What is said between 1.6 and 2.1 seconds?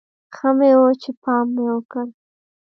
وکړ.